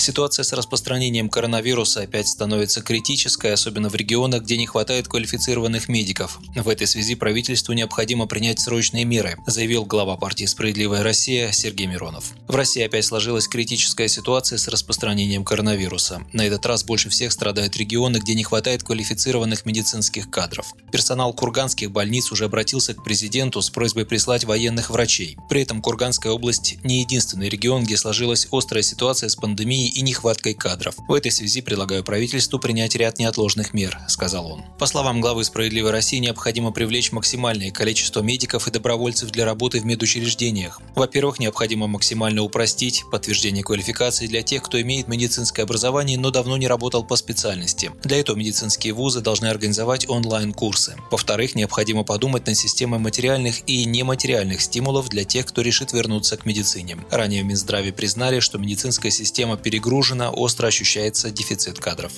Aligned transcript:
Ситуация 0.00 0.44
с 0.44 0.54
распространением 0.54 1.28
коронавируса 1.28 2.00
опять 2.00 2.26
становится 2.26 2.80
критической, 2.80 3.52
особенно 3.52 3.90
в 3.90 3.94
регионах, 3.94 4.44
где 4.44 4.56
не 4.56 4.66
хватает 4.66 5.08
квалифицированных 5.08 5.88
медиков. 5.88 6.40
В 6.56 6.70
этой 6.70 6.86
связи 6.86 7.14
правительству 7.14 7.74
необходимо 7.74 8.26
принять 8.26 8.60
срочные 8.60 9.04
меры, 9.04 9.36
заявил 9.46 9.84
глава 9.84 10.16
партии 10.16 10.46
«Справедливая 10.46 11.02
Россия» 11.02 11.52
Сергей 11.52 11.86
Миронов. 11.86 12.32
В 12.48 12.54
России 12.54 12.82
опять 12.82 13.04
сложилась 13.04 13.46
критическая 13.46 14.08
ситуация 14.08 14.56
с 14.56 14.68
распространением 14.68 15.44
коронавируса. 15.44 16.22
На 16.32 16.46
этот 16.46 16.64
раз 16.64 16.82
больше 16.82 17.10
всех 17.10 17.30
страдают 17.30 17.76
регионы, 17.76 18.16
где 18.16 18.34
не 18.34 18.42
хватает 18.42 18.82
квалифицированных 18.82 19.66
медицинских 19.66 20.30
кадров. 20.30 20.72
Персонал 20.90 21.34
курганских 21.34 21.90
больниц 21.90 22.32
уже 22.32 22.46
обратился 22.46 22.94
к 22.94 23.04
президенту 23.04 23.60
с 23.60 23.68
просьбой 23.68 24.06
прислать 24.06 24.44
военных 24.44 24.88
врачей. 24.88 25.36
При 25.50 25.60
этом 25.60 25.82
Курганская 25.82 26.32
область 26.32 26.78
не 26.84 27.00
единственный 27.00 27.50
регион, 27.50 27.84
где 27.84 27.98
сложилась 27.98 28.48
острая 28.50 28.82
ситуация 28.82 29.28
с 29.28 29.36
пандемией 29.36 29.89
и 29.90 30.02
нехваткой 30.02 30.54
кадров. 30.54 30.94
В 31.06 31.12
этой 31.12 31.30
связи 31.30 31.60
предлагаю 31.60 32.04
правительству 32.04 32.58
принять 32.58 32.94
ряд 32.96 33.18
неотложных 33.18 33.74
мер, 33.74 33.98
сказал 34.08 34.46
он. 34.50 34.64
По 34.78 34.86
словам 34.86 35.20
главы 35.20 35.44
«Справедливой 35.44 35.90
России», 35.90 36.18
необходимо 36.18 36.70
привлечь 36.70 37.12
максимальное 37.12 37.70
количество 37.70 38.20
медиков 38.20 38.66
и 38.66 38.70
добровольцев 38.70 39.30
для 39.30 39.44
работы 39.44 39.80
в 39.80 39.84
медучреждениях. 39.84 40.80
Во-первых, 40.94 41.38
необходимо 41.38 41.86
максимально 41.86 42.42
упростить 42.42 43.04
подтверждение 43.10 43.64
квалификации 43.64 44.26
для 44.26 44.42
тех, 44.42 44.62
кто 44.62 44.80
имеет 44.80 45.08
медицинское 45.08 45.62
образование, 45.62 46.18
но 46.18 46.30
давно 46.30 46.56
не 46.56 46.68
работал 46.68 47.04
по 47.04 47.16
специальности. 47.16 47.90
Для 48.04 48.18
этого 48.18 48.36
медицинские 48.36 48.92
вузы 48.92 49.20
должны 49.20 49.46
организовать 49.46 50.08
онлайн-курсы. 50.08 50.96
Во-вторых, 51.10 51.54
необходимо 51.54 52.04
подумать 52.04 52.46
над 52.46 52.56
системой 52.56 52.98
материальных 52.98 53.62
и 53.66 53.84
нематериальных 53.84 54.60
стимулов 54.60 55.08
для 55.08 55.24
тех, 55.24 55.46
кто 55.46 55.62
решит 55.62 55.92
вернуться 55.92 56.36
к 56.36 56.46
медицине. 56.46 56.98
Ранее 57.10 57.42
в 57.42 57.46
Минздраве 57.46 57.92
признали, 57.92 58.40
что 58.40 58.58
медицинская 58.58 59.10
система 59.10 59.56
перегружена 59.56 59.79
перегружена, 59.80 60.30
остро 60.30 60.66
ощущается 60.66 61.30
дефицит 61.30 61.80
кадров. 61.80 62.12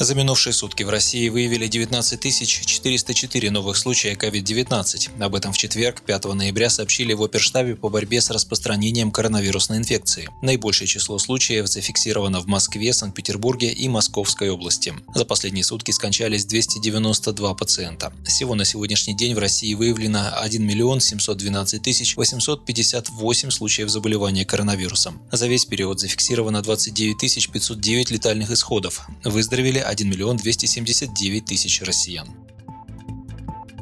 За 0.00 0.14
минувшие 0.14 0.52
сутки 0.52 0.84
в 0.84 0.90
России 0.90 1.28
выявили 1.28 1.66
19 1.66 2.20
404 2.66 3.50
новых 3.50 3.76
случая 3.76 4.14
COVID-19. 4.14 5.20
Об 5.20 5.34
этом 5.34 5.52
в 5.52 5.58
четверг, 5.58 6.02
5 6.02 6.24
ноября, 6.34 6.70
сообщили 6.70 7.14
в 7.14 7.22
оперштабе 7.22 7.74
по 7.74 7.88
борьбе 7.88 8.20
с 8.20 8.30
распространением 8.30 9.10
коронавирусной 9.10 9.78
инфекции. 9.78 10.28
Наибольшее 10.40 10.86
число 10.86 11.18
случаев 11.18 11.66
зафиксировано 11.66 12.38
в 12.38 12.46
Москве, 12.46 12.92
Санкт-Петербурге 12.92 13.72
и 13.72 13.88
Московской 13.88 14.50
области. 14.50 14.94
За 15.16 15.24
последние 15.24 15.64
сутки 15.64 15.90
скончались 15.90 16.44
292 16.44 17.54
пациента. 17.54 18.12
Всего 18.24 18.54
на 18.54 18.64
сегодняшний 18.64 19.16
день 19.16 19.34
в 19.34 19.40
России 19.40 19.74
выявлено 19.74 20.30
1 20.36 20.64
миллион 20.64 21.00
712 21.00 22.16
858 22.16 23.50
случаев 23.50 23.88
заболевания 23.88 24.44
коронавирусом. 24.44 25.20
За 25.32 25.48
весь 25.48 25.64
период 25.64 25.98
зафиксировано 25.98 26.62
29 26.62 27.50
509 27.50 28.10
летальных 28.12 28.52
исходов. 28.52 29.04
Выздоровели 29.24 29.87
1 29.88 30.04
миллион 30.04 30.36
279 30.36 31.46
тысяч 31.46 31.80
россиян. 31.80 32.28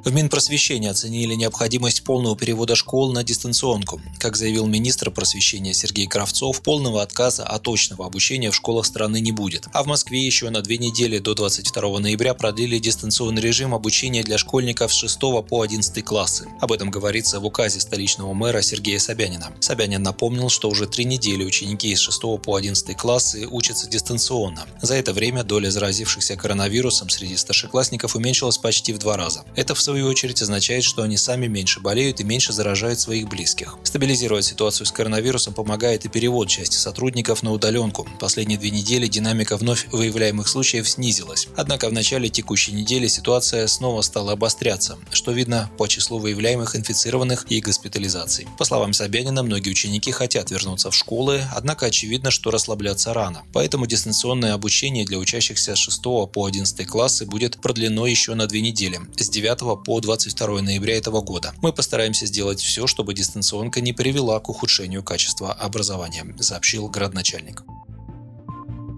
В 0.07 0.13
Минпросвещении 0.13 0.89
оценили 0.89 1.35
необходимость 1.35 2.05
полного 2.05 2.37
перевода 2.37 2.77
школ 2.77 3.13
на 3.13 3.25
дистанционку. 3.25 4.01
Как 4.21 4.37
заявил 4.37 4.67
министр 4.67 5.11
просвещения 5.11 5.75
Сергей 5.75 6.07
Кравцов, 6.07 6.63
полного 6.63 7.03
отказа 7.03 7.43
от 7.43 7.65
точного 7.65 8.07
обучения 8.07 8.53
в 8.53 8.55
школах 8.55 8.87
страны 8.87 9.19
не 9.19 9.33
будет. 9.33 9.67
А 9.73 9.83
в 9.83 9.87
Москве 9.87 10.25
еще 10.25 10.49
на 10.51 10.63
две 10.63 10.79
недели 10.79 11.19
до 11.19 11.35
22 11.35 11.99
ноября 11.99 12.35
продлили 12.35 12.79
дистанционный 12.79 13.43
режим 13.43 13.75
обучения 13.75 14.23
для 14.23 14.39
школьников 14.39 14.93
с 14.93 14.97
6 14.97 15.19
по 15.49 15.63
11 15.63 16.05
классы. 16.05 16.47
Об 16.61 16.71
этом 16.71 16.93
говорится 16.93 17.41
в 17.41 17.45
указе 17.45 17.81
столичного 17.81 18.33
мэра 18.33 18.63
Сергея 18.63 19.01
Собянина. 19.01 19.55
Собянин 19.59 20.05
напомнил, 20.05 20.51
что 20.51 20.69
уже 20.69 20.87
три 20.87 21.05
недели 21.05 21.43
ученики 21.43 21.91
из 21.91 21.99
6 21.99 22.21
по 22.45 22.55
11 22.55 22.97
классы 22.97 23.49
учатся 23.49 23.89
дистанционно. 23.89 24.67
За 24.81 24.95
это 24.95 25.13
время 25.13 25.43
доля 25.43 25.69
заразившихся 25.69 26.37
коронавирусом 26.37 27.11
среди 27.11 27.37
старшеклассников 27.37 28.15
уменьшилась 28.15 28.59
почти 28.59 28.93
в 28.93 28.99
два 28.99 29.17
раза. 29.17 29.45
Это 29.57 29.75
в 29.75 29.81
свою 29.81 29.96
свою 29.97 30.11
очередь 30.11 30.43
означает, 30.43 30.85
что 30.85 31.05
они 31.05 31.17
сами 31.17 31.47
меньше 31.47 31.81
болеют 31.81 32.21
и 32.21 32.25
меньше 32.25 32.53
заражают 32.53 33.01
своих 33.01 33.29
близких. 33.31 33.79
Стабилизировать 33.83 34.45
ситуацию 34.45 34.87
с 34.87 34.93
коронавирусом 34.93 35.55
помогает 35.55 36.05
и 36.05 36.11
перевод 36.11 36.49
части 36.49 36.77
сотрудников 36.77 37.43
на 37.43 37.51
удаленку. 37.51 38.07
Последние 38.21 38.59
две 38.59 38.69
недели 38.69 39.07
динамика 39.07 39.57
вновь 39.57 39.87
выявляемых 39.93 40.49
случаев 40.49 40.87
снизилась. 40.87 41.49
Однако 41.57 41.89
в 41.89 41.95
начале 41.95 42.29
текущей 42.29 42.73
недели 42.73 43.07
ситуация 43.07 43.67
снова 43.69 44.03
стала 44.03 44.33
обостряться, 44.33 44.99
что 45.13 45.33
видно 45.33 45.71
по 45.79 45.87
числу 45.87 46.19
выявляемых 46.19 46.77
инфицированных 46.77 47.47
и 47.49 47.63
госпитализаций. 47.63 48.47
По 48.59 48.67
словам 48.67 48.93
Собянина, 48.93 49.43
многие 49.43 49.71
ученики 49.71 50.11
хотят 50.11 50.51
вернуться 50.51 50.91
в 50.91 50.95
школы, 50.95 51.43
однако 51.55 51.87
очевидно, 51.87 52.31
что 52.31 52.51
расслабляться 52.51 53.15
рано. 53.15 53.45
Поэтому 53.55 53.87
дистанционное 53.87 54.53
обучение 54.53 55.07
для 55.07 55.17
учащихся 55.17 55.75
с 55.75 55.79
6 55.79 56.03
по 56.03 56.45
11 56.45 56.87
классы 56.87 57.25
будет 57.25 57.63
продлено 57.63 58.07
еще 58.07 58.35
на 58.35 58.47
две 58.47 58.61
недели, 58.61 59.01
с 59.17 59.31
9 59.31 59.83
по 59.86 59.86
22 59.87 60.63
ноября 60.63 60.97
этого 60.97 61.21
года. 61.21 61.55
Мы 61.63 61.73
постараемся 61.73 62.27
сделать 62.27 62.61
все, 62.61 62.87
чтобы 62.87 63.15
дистанционка 63.15 63.81
не 63.81 63.93
привела 63.93 64.39
к 64.41 64.49
ухудшению 64.49 65.03
качества 65.03 65.53
образования, 65.53 66.27
сообщил 66.41 66.89
градоначальник. 66.89 67.63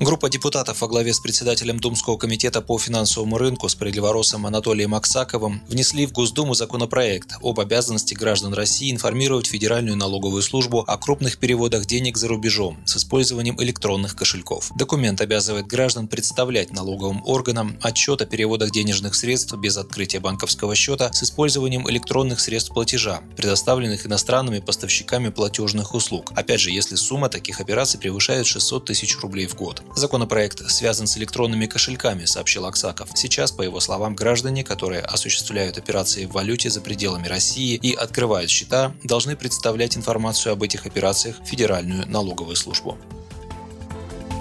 Группа 0.00 0.30
депутатов 0.30 0.80
во 0.80 0.86
главе 0.86 1.12
с 1.12 1.18
председателем 1.18 1.80
Думского 1.80 2.16
комитета 2.16 2.60
по 2.60 2.78
финансовому 2.78 3.36
рынку 3.36 3.68
с 3.68 3.72
справедливоросом 3.72 4.46
Анатолием 4.46 4.94
Аксаковым 4.94 5.60
внесли 5.66 6.06
в 6.06 6.12
Госдуму 6.12 6.54
законопроект 6.54 7.32
об 7.42 7.58
обязанности 7.58 8.14
граждан 8.14 8.54
России 8.54 8.92
информировать 8.92 9.48
Федеральную 9.48 9.96
налоговую 9.96 10.42
службу 10.42 10.84
о 10.86 10.96
крупных 10.98 11.38
переводах 11.38 11.84
денег 11.84 12.16
за 12.16 12.28
рубежом 12.28 12.78
с 12.86 12.96
использованием 12.96 13.60
электронных 13.60 14.14
кошельков. 14.14 14.70
Документ 14.76 15.20
обязывает 15.20 15.66
граждан 15.66 16.06
представлять 16.06 16.72
налоговым 16.72 17.20
органам 17.26 17.76
отчет 17.82 18.22
о 18.22 18.26
переводах 18.26 18.70
денежных 18.70 19.16
средств 19.16 19.52
без 19.54 19.76
открытия 19.78 20.20
банковского 20.20 20.76
счета 20.76 21.12
с 21.12 21.24
использованием 21.24 21.90
электронных 21.90 22.38
средств 22.38 22.72
платежа, 22.72 23.20
предоставленных 23.36 24.06
иностранными 24.06 24.60
поставщиками 24.60 25.30
платежных 25.30 25.92
услуг. 25.92 26.30
Опять 26.36 26.60
же, 26.60 26.70
если 26.70 26.94
сумма 26.94 27.28
таких 27.28 27.60
операций 27.60 27.98
превышает 27.98 28.46
600 28.46 28.84
тысяч 28.84 29.18
рублей 29.18 29.48
в 29.48 29.56
год. 29.56 29.82
Законопроект 29.94 30.70
связан 30.70 31.06
с 31.06 31.18
электронными 31.18 31.66
кошельками, 31.66 32.24
сообщил 32.24 32.66
Аксаков. 32.66 33.10
Сейчас, 33.14 33.52
по 33.52 33.62
его 33.62 33.80
словам, 33.80 34.14
граждане, 34.14 34.64
которые 34.64 35.00
осуществляют 35.00 35.78
операции 35.78 36.26
в 36.26 36.32
валюте 36.32 36.70
за 36.70 36.80
пределами 36.80 37.26
России 37.26 37.74
и 37.74 37.94
открывают 37.94 38.50
счета, 38.50 38.92
должны 39.02 39.36
представлять 39.36 39.96
информацию 39.96 40.52
об 40.52 40.62
этих 40.62 40.86
операциях 40.86 41.40
в 41.40 41.46
Федеральную 41.46 42.08
налоговую 42.08 42.56
службу. 42.56 42.96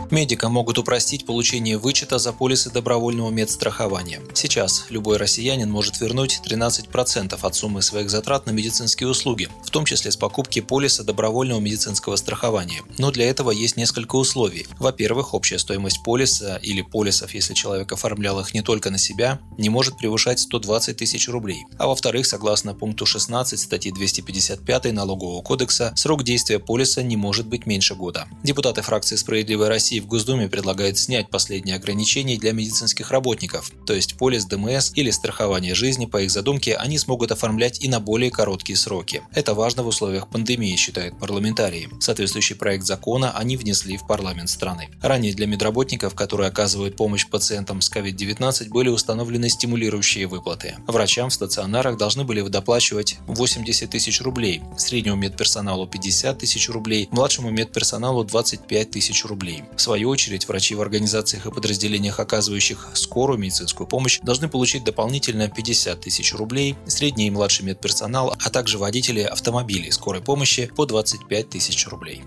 Медикам 0.09 0.53
могут 0.53 0.77
упростить 0.77 1.25
получение 1.25 1.77
вычета 1.77 2.17
за 2.17 2.31
полисы 2.31 2.71
добровольного 2.71 3.29
медстрахования. 3.29 4.21
Сейчас 4.33 4.85
любой 4.89 5.17
россиянин 5.17 5.69
может 5.69 5.99
вернуть 5.99 6.39
13% 6.45 7.37
от 7.41 7.55
суммы 7.55 7.81
своих 7.81 8.09
затрат 8.09 8.45
на 8.45 8.51
медицинские 8.51 9.09
услуги, 9.09 9.49
в 9.65 9.69
том 9.69 9.83
числе 9.83 10.11
с 10.11 10.15
покупки 10.15 10.61
полиса 10.61 11.03
добровольного 11.03 11.59
медицинского 11.59 12.15
страхования. 12.15 12.83
Но 12.97 13.11
для 13.11 13.29
этого 13.29 13.51
есть 13.51 13.75
несколько 13.75 14.15
условий. 14.15 14.65
Во-первых, 14.79 15.33
общая 15.33 15.59
стоимость 15.59 16.03
полиса 16.03 16.57
или 16.61 16.81
полисов, 16.81 17.33
если 17.33 17.53
человек 17.53 17.91
оформлял 17.91 18.39
их 18.39 18.53
не 18.53 18.61
только 18.61 18.89
на 18.89 18.97
себя, 18.97 19.39
не 19.57 19.67
может 19.67 19.97
превышать 19.97 20.39
120 20.39 20.95
тысяч 20.95 21.27
рублей. 21.27 21.65
А 21.77 21.87
во-вторых, 21.87 22.25
согласно 22.25 22.73
пункту 22.73 23.05
16 23.05 23.59
статьи 23.59 23.91
255 23.91 24.93
Налогового 24.93 25.41
кодекса, 25.41 25.91
срок 25.95 26.23
действия 26.23 26.59
полиса 26.59 27.03
не 27.03 27.17
может 27.17 27.47
быть 27.47 27.65
меньше 27.65 27.93
года. 27.93 28.27
Депутаты 28.43 28.81
фракции 28.81 29.17
«Справедливая 29.17 29.67
Россия» 29.67 29.96
России 29.97 29.99
в 29.99 30.07
Госдуме 30.07 30.47
предлагает 30.47 30.97
снять 30.97 31.29
последние 31.29 31.75
ограничения 31.75 32.37
для 32.37 32.51
медицинских 32.51 33.11
работников, 33.11 33.71
то 33.85 33.93
есть 33.93 34.17
полис 34.17 34.45
ДМС 34.45 34.91
или 34.95 35.11
страхование 35.11 35.75
жизни, 35.75 36.05
по 36.05 36.21
их 36.21 36.31
задумке, 36.31 36.75
они 36.75 36.97
смогут 36.97 37.31
оформлять 37.31 37.83
и 37.83 37.89
на 37.89 37.99
более 37.99 38.31
короткие 38.31 38.77
сроки. 38.77 39.21
Это 39.33 39.53
важно 39.53 39.83
в 39.83 39.87
условиях 39.87 40.29
пандемии, 40.29 40.75
считают 40.75 41.19
парламентарии. 41.19 41.89
Соответствующий 41.99 42.55
проект 42.55 42.85
закона 42.85 43.31
они 43.31 43.57
внесли 43.57 43.97
в 43.97 44.05
парламент 44.07 44.49
страны. 44.49 44.89
Ранее 45.01 45.33
для 45.33 45.47
медработников, 45.47 46.13
которые 46.15 46.47
оказывают 46.49 46.95
помощь 46.95 47.27
пациентам 47.27 47.81
с 47.81 47.91
COVID-19, 47.91 48.69
были 48.69 48.89
установлены 48.89 49.49
стимулирующие 49.49 50.27
выплаты. 50.27 50.75
Врачам 50.87 51.29
в 51.29 51.33
стационарах 51.33 51.97
должны 51.97 52.23
были 52.23 52.41
доплачивать 52.41 53.17
80 53.27 53.89
тысяч 53.89 54.21
рублей, 54.21 54.61
среднему 54.77 55.15
медперсоналу 55.17 55.87
50 55.87 56.37
тысяч 56.37 56.69
рублей, 56.69 57.07
младшему 57.11 57.49
медперсоналу 57.49 58.23
25 58.23 58.91
тысяч 58.91 59.25
рублей. 59.25 59.63
В 59.75 59.81
свою 59.87 60.09
очередь, 60.09 60.47
врачи 60.49 60.75
в 60.75 60.81
организациях 60.81 61.45
и 61.45 61.51
подразделениях, 61.51 62.19
оказывающих 62.19 62.89
скорую 62.93 63.39
медицинскую 63.39 63.87
помощь, 63.87 64.19
должны 64.21 64.49
получить 64.49 64.83
дополнительно 64.83 65.47
50 65.47 66.01
тысяч 66.01 66.33
рублей, 66.33 66.75
средний 66.87 67.27
и 67.27 67.31
младший 67.31 67.65
медперсонал, 67.65 68.35
а 68.37 68.49
также 68.49 68.77
водители 68.77 69.21
автомобилей 69.21 69.91
скорой 69.91 70.21
помощи 70.21 70.69
по 70.75 70.85
25 70.85 71.49
тысяч 71.49 71.87
рублей. 71.87 72.21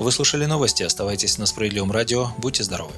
Вы 0.00 0.12
слушали 0.12 0.46
новости, 0.46 0.82
оставайтесь 0.82 1.36
на 1.36 1.44
Справедливом 1.44 1.92
радио, 1.92 2.30
будьте 2.38 2.64
здоровы. 2.64 2.94